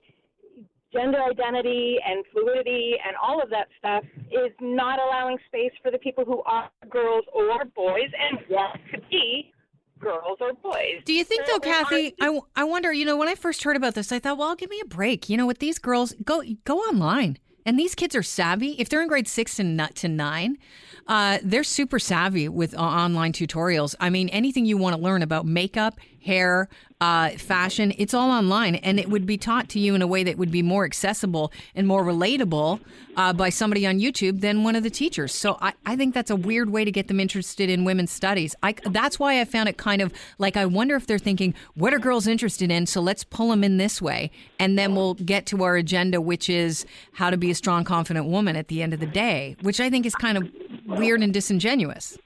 gender 0.92 1.18
identity 1.22 1.96
and 2.04 2.24
fluidity 2.32 2.94
and 3.06 3.16
all 3.22 3.42
of 3.42 3.50
that 3.50 3.68
stuff 3.78 4.04
is 4.30 4.52
not 4.60 4.98
allowing 5.00 5.38
space 5.46 5.72
for 5.82 5.90
the 5.90 5.98
people 5.98 6.24
who 6.24 6.42
are 6.42 6.70
girls 6.90 7.24
or 7.32 7.64
boys 7.74 8.10
and 8.18 8.38
want 8.50 8.78
to 8.92 9.00
be 9.10 9.50
girls 9.98 10.38
or 10.40 10.52
boys. 10.54 11.02
Do 11.04 11.12
you 11.12 11.24
think 11.24 11.46
though, 11.46 11.60
Kathy? 11.60 12.14
I, 12.20 12.38
I 12.56 12.64
wonder. 12.64 12.92
You 12.92 13.04
know, 13.04 13.16
when 13.16 13.28
I 13.28 13.34
first 13.34 13.62
heard 13.62 13.76
about 13.76 13.94
this, 13.94 14.12
I 14.12 14.18
thought, 14.18 14.36
well, 14.36 14.54
give 14.54 14.68
me 14.68 14.80
a 14.80 14.86
break. 14.86 15.28
You 15.30 15.36
know, 15.36 15.46
with 15.46 15.60
these 15.60 15.78
girls, 15.78 16.14
go 16.24 16.42
go 16.64 16.78
online. 16.78 17.38
And 17.64 17.78
these 17.78 17.94
kids 17.94 18.14
are 18.16 18.22
savvy. 18.22 18.72
If 18.78 18.88
they're 18.88 19.02
in 19.02 19.08
grade 19.08 19.28
six 19.28 19.58
and 19.58 19.76
not 19.76 19.94
to 19.96 20.08
nine, 20.08 20.58
uh, 21.06 21.38
they're 21.42 21.64
super 21.64 21.98
savvy 21.98 22.48
with 22.48 22.74
uh, 22.74 22.80
online 22.80 23.32
tutorials. 23.32 23.94
I 24.00 24.10
mean, 24.10 24.28
anything 24.30 24.64
you 24.64 24.76
want 24.76 24.96
to 24.96 25.02
learn 25.02 25.22
about 25.22 25.46
makeup, 25.46 25.98
hair, 26.24 26.68
uh, 27.00 27.30
fashion, 27.30 27.92
it's 27.98 28.14
all 28.14 28.30
online, 28.30 28.76
and 28.76 29.00
it 29.00 29.08
would 29.08 29.26
be 29.26 29.36
taught 29.36 29.68
to 29.68 29.80
you 29.80 29.94
in 29.94 30.02
a 30.02 30.06
way 30.06 30.22
that 30.22 30.38
would 30.38 30.52
be 30.52 30.62
more 30.62 30.84
accessible 30.84 31.52
and 31.74 31.86
more 31.86 32.04
relatable 32.04 32.80
uh, 33.16 33.32
by 33.32 33.48
somebody 33.48 33.84
on 33.84 33.98
YouTube 33.98 34.40
than 34.40 34.62
one 34.62 34.76
of 34.76 34.84
the 34.84 34.90
teachers. 34.90 35.34
So 35.34 35.58
I, 35.60 35.72
I 35.84 35.96
think 35.96 36.14
that's 36.14 36.30
a 36.30 36.36
weird 36.36 36.70
way 36.70 36.84
to 36.84 36.92
get 36.92 37.08
them 37.08 37.18
interested 37.18 37.68
in 37.68 37.84
women's 37.84 38.12
studies. 38.12 38.54
I, 38.62 38.76
that's 38.84 39.18
why 39.18 39.40
I 39.40 39.44
found 39.44 39.68
it 39.68 39.76
kind 39.76 40.00
of 40.00 40.12
like 40.38 40.56
I 40.56 40.64
wonder 40.64 40.94
if 40.94 41.08
they're 41.08 41.18
thinking, 41.18 41.54
what 41.74 41.92
are 41.92 41.98
girls 41.98 42.28
interested 42.28 42.70
in? 42.70 42.86
So 42.86 43.00
let's 43.00 43.24
pull 43.24 43.50
them 43.50 43.64
in 43.64 43.78
this 43.78 44.00
way, 44.00 44.30
and 44.60 44.78
then 44.78 44.94
we'll 44.94 45.14
get 45.14 45.44
to 45.46 45.64
our 45.64 45.74
agenda, 45.76 46.20
which 46.20 46.48
is 46.48 46.86
how 47.14 47.30
to 47.30 47.36
be 47.36 47.50
a 47.50 47.54
strong, 47.56 47.82
confident 47.82 48.26
woman 48.26 48.54
at 48.54 48.68
the 48.68 48.80
end 48.80 48.94
of 48.94 49.00
the 49.00 49.06
day, 49.06 49.56
which 49.62 49.80
I 49.80 49.90
think 49.90 50.06
is 50.06 50.14
kind 50.14 50.38
of 50.38 50.48
weird 50.86 51.20
and 51.20 51.34
disingenuous. 51.34 52.16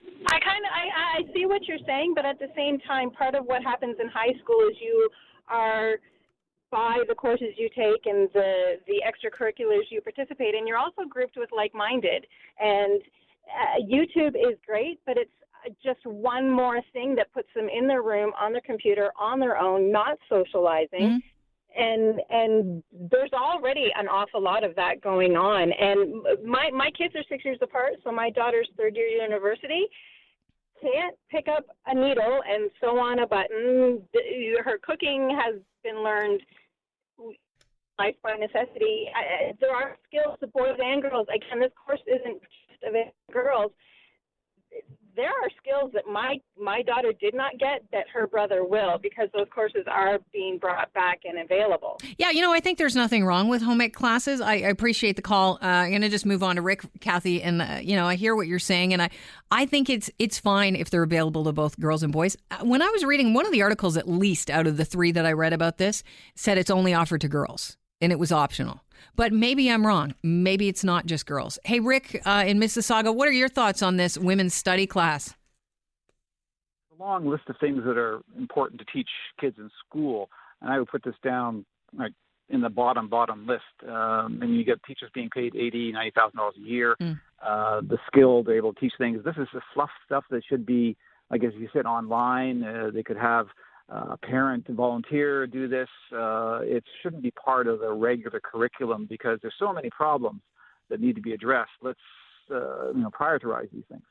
I 1.17 1.23
kind 1.23 1.29
of 1.29 1.29
I, 1.29 1.31
I 1.31 1.35
see 1.35 1.47
what 1.47 1.67
you're 1.69 1.87
saying, 1.87 2.15
but 2.15 2.25
at 2.25 2.39
the 2.39 2.49
same 2.57 2.79
time, 2.81 3.11
part 3.11 3.35
of 3.35 3.45
what 3.45 3.63
happens 3.63 3.97
in 4.01 4.09
high 4.09 4.35
school 4.43 4.69
is 4.71 4.77
you 4.81 5.09
are 5.49 5.97
by 6.71 7.03
the 7.09 7.15
courses 7.15 7.49
you 7.57 7.69
take 7.69 8.07
and 8.07 8.29
the 8.33 8.75
the 8.87 9.03
extracurriculars 9.07 9.83
you 9.91 10.01
participate 10.01 10.55
in. 10.55 10.67
You're 10.67 10.79
also 10.79 11.03
grouped 11.09 11.37
with 11.37 11.51
like-minded, 11.57 12.27
and 12.59 13.03
uh, 13.47 13.81
YouTube 13.91 14.35
is 14.37 14.59
great, 14.67 15.01
but 15.07 15.17
it's 15.17 15.31
just 15.85 16.05
one 16.05 16.51
more 16.51 16.81
thing 16.93 17.15
that 17.17 17.33
puts 17.33 17.49
them 17.55 17.69
in 17.69 17.87
their 17.87 18.03
room 18.03 18.33
on 18.41 18.53
their 18.53 18.61
computer 18.61 19.13
on 19.19 19.41
their 19.41 19.57
own, 19.59 19.93
not 19.93 20.19
socializing. 20.29 21.23
And 21.79 22.21
and 22.31 22.83
there's 23.11 23.33
already 23.33 23.93
an 23.99 24.09
awful 24.09 24.41
lot 24.41 24.65
of 24.65 24.75
that 24.77 25.03
going 25.03 25.37
on. 25.37 25.73
And 25.73 26.23
my 26.45 26.71
my 26.73 26.91
kids 26.97 27.15
are 27.17 27.25
six 27.29 27.45
years 27.45 27.59
apart, 27.61 27.95
so 28.05 28.13
my 28.13 28.31
daughter's 28.31 28.71
third 28.79 28.97
year 28.97 29.07
university 29.07 29.87
can't 30.81 31.17
pick 31.31 31.49
up 31.49 31.65
a 31.87 31.95
needle 31.95 32.43
and 32.49 32.71
sew 32.81 32.99
on 32.99 33.21
a 33.21 33.27
button. 33.27 34.03
Her 34.65 34.79
cooking 34.83 35.31
has 35.31 35.61
been 35.83 36.03
learned 36.03 36.43
life 37.99 38.17
by 38.23 38.37
necessity. 38.37 39.09
There 39.61 39.75
are 39.75 39.97
skills 40.07 40.39
to 40.41 40.47
boys 40.49 40.79
and 40.79 41.03
girls. 41.03 41.27
Again, 41.35 41.61
this 41.61 41.73
course 41.85 42.03
isn't 42.07 42.41
just 42.43 42.81
to 42.83 43.33
girls. 43.33 43.73
There 45.17 45.29
are 45.31 45.49
skills 45.61 45.93
that 45.95 46.07
my 46.07 46.39
my 46.61 46.83
daughter 46.83 47.13
did 47.19 47.35
not 47.35 47.59
get 47.59 47.83
that 47.91 48.05
her 48.13 48.27
brother 48.27 48.65
will 48.65 48.99
because 48.99 49.29
those 49.35 49.47
courses 49.51 49.85
are 49.87 50.19
being 50.33 50.59
brought 50.59 50.93
back 50.93 51.21
and 51.25 51.39
available. 51.39 51.99
Yeah, 52.19 52.31
you 52.31 52.43
know, 52.43 52.53
I 52.53 52.61
think 52.61 52.77
there's 52.77 52.95
nothing 52.95 53.25
wrong 53.25 53.49
with 53.49 53.63
home 53.63 53.81
ec 53.81 53.95
classes. 53.95 54.41
I, 54.41 54.53
I 54.55 54.69
appreciate 54.69 55.17
the 55.17 55.23
call. 55.23 55.55
Uh, 55.63 55.67
I'm 55.67 55.91
going 55.91 56.03
to 56.03 56.11
just 56.11 56.27
move 56.27 56.43
on 56.43 56.57
to 56.57 56.63
Rick, 56.63 56.83
Kathy, 57.01 57.43
and 57.43 57.63
uh, 57.63 57.79
you 57.83 57.97
know, 57.97 58.07
I 58.07 58.17
hear 58.17 58.37
what 58.37 58.47
you're 58.47 58.59
saying, 58.59 58.93
and 58.93 59.01
I, 59.01 59.11
I 59.51 59.65
think 59.65 59.89
it's 59.89 60.11
it's 60.19 60.39
fine 60.39 60.77
if 60.77 60.91
they're 60.91 61.03
available 61.03 61.45
to 61.45 61.53
both 61.53 61.81
girls 61.81 62.03
and 62.03 62.13
boys. 62.13 62.37
Uh, 62.51 62.59
When 62.65 62.83
I 62.83 62.91
was 62.91 63.05
reading 63.05 63.33
one 63.33 63.47
of 63.47 63.53
the 63.53 63.63
articles, 63.63 63.97
at 63.97 64.09
least 64.09 64.51
out 64.51 64.67
of 64.67 64.77
the 64.77 64.85
three 64.85 65.13
that 65.13 65.25
I 65.25 65.33
read 65.33 65.55
about 65.55 65.79
this, 65.79 66.03
said 66.35 66.59
it's 66.59 66.71
only 66.71 66.93
offered 66.93 67.23
to 67.23 67.29
girls 67.29 67.77
and 68.01 68.13
it 68.13 68.19
was 68.19 68.33
optional. 68.33 68.81
But 69.15 69.33
maybe 69.33 69.71
I'm 69.71 69.87
wrong. 69.87 70.15
Maybe 70.23 70.69
it's 70.69 70.85
not 70.85 71.07
just 71.07 71.27
girls. 71.27 71.59
Hey, 71.65 71.81
Rick, 71.81 72.23
uh, 72.27 72.45
in 72.47 72.59
Mississauga, 72.59 73.15
what 73.15 73.29
are 73.29 73.33
your 73.33 73.49
thoughts 73.49 73.83
on 73.83 73.97
this 73.97 74.19
women's 74.19 74.55
study 74.55 74.87
class? 74.87 75.35
a 76.99 77.03
long 77.03 77.27
list 77.27 77.45
of 77.49 77.57
things 77.61 77.83
that 77.85 77.97
are 77.97 78.21
important 78.39 78.81
to 78.81 78.87
teach 78.93 79.09
kids 79.41 79.57
in 79.59 79.71
school, 79.87 80.29
and 80.61 80.73
I 80.73 80.79
would 80.79 80.89
put 80.89 81.05
this 81.05 81.15
down 81.23 81.65
like 81.97 82.13
in 82.49 82.61
the 82.61 82.69
bottom 82.69 83.09
bottom 83.09 83.47
list. 83.47 83.63
Um, 83.89 84.39
and 84.43 84.57
you 84.57 84.65
get 84.65 84.83
teachers 84.85 85.11
being 85.15 85.31
paid 85.31 85.55
eighty, 85.57 85.93
ninety 85.93 86.13
thousand 86.15 86.39
dollars 86.39 86.55
a 86.59 86.69
year. 86.69 86.97
Mm. 87.01 87.21
Uh, 87.45 87.81
the 87.83 87.99
skill 88.07 88.43
they're 88.43 88.57
able 88.57 88.73
to 88.73 88.81
teach 88.81 88.95
things. 88.99 89.23
This 89.25 89.37
is 89.37 89.49
the 89.53 89.61
fluff 89.75 89.91
stuff 90.05 90.25
that 90.31 90.43
should 90.49 90.65
be, 90.65 90.97
I 91.31 91.39
guess, 91.39 91.53
you 91.57 91.69
said 91.73 91.87
online. 91.87 92.63
Uh, 92.63 92.91
they 92.93 93.03
could 93.03 93.19
have 93.19 93.47
uh, 93.89 94.17
parent 94.23 94.67
volunteer 94.69 95.47
do 95.47 95.69
this. 95.69 95.89
Uh, 96.13 96.61
it 96.63 96.85
shouldn't 97.03 97.23
be 97.23 97.31
part 97.33 97.67
of 97.67 97.81
the 97.81 97.93
regular 97.93 98.41
curriculum 98.41 99.07
because 99.09 99.39
there's 99.43 99.55
so 99.59 99.73
many 99.73 99.91
problems 99.91 100.41
that 100.91 101.01
need 101.01 101.15
to 101.15 101.23
be 101.23 101.33
addressed. 101.33 101.71
Let's 101.83 101.99
uh, 102.51 102.89
you 102.89 103.03
know 103.03 103.11
prioritize 103.11 103.71
these 103.73 103.85
things. 103.89 104.03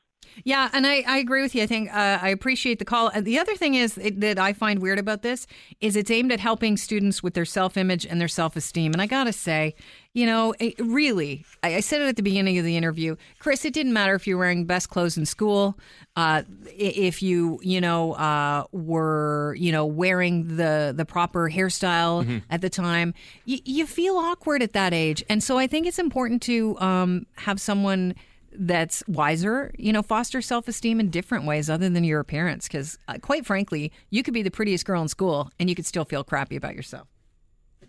Yeah, 0.44 0.68
and 0.72 0.86
I, 0.86 1.02
I 1.06 1.18
agree 1.18 1.42
with 1.42 1.54
you. 1.54 1.62
I 1.62 1.66
think 1.66 1.90
uh, 1.92 2.18
I 2.20 2.28
appreciate 2.28 2.78
the 2.78 2.84
call. 2.84 3.08
And 3.08 3.24
the 3.26 3.38
other 3.38 3.56
thing 3.56 3.74
is 3.74 3.94
that 3.94 4.38
I 4.38 4.52
find 4.52 4.80
weird 4.80 4.98
about 4.98 5.22
this 5.22 5.46
is 5.80 5.96
it's 5.96 6.10
aimed 6.10 6.32
at 6.32 6.40
helping 6.40 6.76
students 6.76 7.22
with 7.22 7.34
their 7.34 7.44
self 7.44 7.76
image 7.76 8.04
and 8.06 8.20
their 8.20 8.28
self 8.28 8.56
esteem. 8.56 8.92
And 8.92 9.00
I 9.00 9.06
gotta 9.06 9.32
say, 9.32 9.74
you 10.12 10.26
know, 10.26 10.54
it, 10.58 10.74
really, 10.78 11.44
I, 11.62 11.76
I 11.76 11.80
said 11.80 12.00
it 12.00 12.08
at 12.08 12.16
the 12.16 12.22
beginning 12.22 12.58
of 12.58 12.64
the 12.64 12.76
interview, 12.76 13.16
Chris. 13.38 13.64
It 13.64 13.74
didn't 13.74 13.92
matter 13.92 14.14
if 14.14 14.26
you 14.26 14.36
were 14.36 14.40
wearing 14.40 14.64
best 14.64 14.88
clothes 14.88 15.16
in 15.16 15.26
school, 15.26 15.78
uh, 16.16 16.42
if 16.66 17.22
you, 17.22 17.58
you 17.62 17.80
know, 17.80 18.12
uh, 18.14 18.64
were, 18.72 19.54
you 19.58 19.72
know, 19.72 19.84
wearing 19.84 20.56
the 20.56 20.94
the 20.96 21.04
proper 21.04 21.50
hairstyle 21.50 22.42
at 22.50 22.60
the 22.60 22.70
time. 22.70 23.14
Y- 23.46 23.60
you 23.64 23.86
feel 23.86 24.16
awkward 24.16 24.62
at 24.62 24.72
that 24.72 24.94
age, 24.94 25.24
and 25.28 25.42
so 25.42 25.58
I 25.58 25.66
think 25.66 25.86
it's 25.86 25.98
important 25.98 26.42
to 26.42 26.78
um, 26.78 27.26
have 27.36 27.60
someone 27.60 28.14
that's 28.58 29.02
wiser, 29.06 29.72
you 29.78 29.92
know, 29.92 30.02
foster 30.02 30.40
self 30.40 30.68
esteem 30.68 31.00
in 31.00 31.10
different 31.10 31.44
ways 31.44 31.70
other 31.70 31.88
than 31.88 32.04
your 32.04 32.20
appearance. 32.20 32.68
Because, 32.68 32.98
uh, 33.08 33.18
quite 33.20 33.46
frankly, 33.46 33.92
you 34.10 34.22
could 34.22 34.34
be 34.34 34.42
the 34.42 34.50
prettiest 34.50 34.84
girl 34.84 35.02
in 35.02 35.08
school 35.08 35.50
and 35.58 35.68
you 35.68 35.74
could 35.74 35.86
still 35.86 36.04
feel 36.04 36.24
crappy 36.24 36.56
about 36.56 36.74
yourself. 36.74 37.08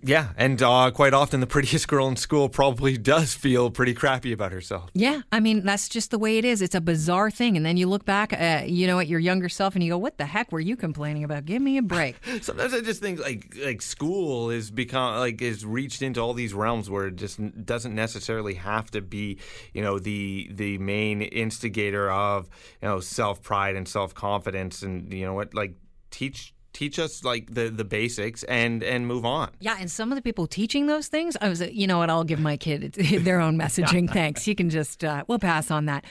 Yeah, 0.08 0.30
and 0.38 0.62
uh, 0.64 0.90
quite 0.92 1.14
often 1.14 1.42
the 1.42 1.48
prettiest 1.48 1.88
girl 1.90 2.08
in 2.08 2.16
school 2.16 2.48
probably 2.48 2.98
does 2.98 3.34
feel 3.34 3.70
pretty 3.70 3.94
crappy 3.94 4.32
about 4.32 4.54
herself. 4.54 4.90
Yeah, 4.94 5.22
I 5.34 5.42
mean, 5.42 5.66
that's 5.66 5.90
just 5.90 6.12
the 6.12 6.18
way 6.18 6.38
it 6.38 6.46
is. 6.46 6.62
It's 6.62 6.76
a 6.76 6.82
bizarre 6.82 7.30
thing. 7.30 7.58
And 7.58 7.66
then 7.66 7.76
you 7.76 7.88
look 7.88 8.06
back, 8.06 8.32
at, 8.32 8.70
you 8.70 8.88
know, 8.88 9.00
at 9.00 9.08
your 9.08 9.20
younger 9.20 9.50
self 9.50 9.76
and 9.76 9.84
you 9.84 9.92
go, 9.92 9.98
what 9.98 10.18
the 10.18 10.26
heck 10.26 10.52
were 10.52 10.62
you 10.62 10.78
complaining 10.78 11.26
about? 11.26 11.44
Give 11.46 11.62
me 11.62 11.78
a 11.78 11.82
break. 11.82 12.16
Sometimes 12.42 12.74
I 12.74 12.80
just 12.80 13.02
think 13.02 13.20
like 13.20 13.54
like 13.64 13.82
school 13.82 14.50
is 14.50 14.72
become 14.72 15.18
like 15.20 15.42
is 15.42 15.66
reached 15.66 16.02
into 16.02 16.22
all 16.22 16.34
these 16.34 16.54
realms 16.54 16.90
where 16.90 17.08
it 17.08 17.18
just 17.18 17.40
doesn't 17.66 17.94
necessarily 17.94 18.54
have 18.54 18.90
to 18.92 19.02
be 19.02 19.40
you 19.74 19.82
know 19.82 20.00
the 20.00 20.50
the 20.54 20.78
main 20.78 21.22
instigator 21.22 22.10
of 22.10 22.50
you 22.82 22.88
know 22.88 23.00
self 23.00 23.44
pride 23.44 23.76
and 23.76 23.88
self 23.88 24.14
confidence 24.14 24.82
and 24.84 25.12
you 25.14 25.26
know 25.26 25.34
what 25.34 25.54
like 25.54 25.74
teach 26.12 26.54
teach 26.78 27.00
us 27.00 27.24
like 27.24 27.54
the 27.54 27.70
the 27.70 27.84
basics 27.84 28.44
and 28.44 28.84
and 28.84 29.08
move 29.08 29.26
on. 29.26 29.50
Yeah, 29.60 29.78
and 29.80 29.90
some 29.90 30.12
of 30.12 30.16
the 30.16 30.22
people 30.22 30.46
teaching 30.46 30.86
those 30.86 31.08
things, 31.08 31.36
I 31.42 31.50
was, 31.50 31.62
you 31.62 31.88
know 31.88 31.98
what, 31.98 32.10
I'll 32.12 32.24
give 32.24 32.40
my 32.40 32.56
kid 32.56 32.94
their 33.24 33.40
own 33.40 33.58
messaging. 33.64 34.08
Thanks. 34.12 34.48
You 34.48 34.54
can 34.54 34.70
just, 34.70 35.04
uh, 35.04 35.24
we'll 35.28 35.40
pass 35.40 35.72
on 35.72 35.86
that. 35.86 36.06